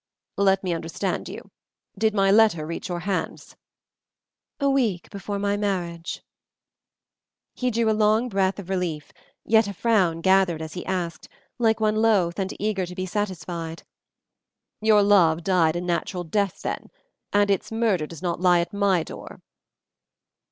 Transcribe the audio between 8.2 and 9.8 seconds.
breath of relief, yet a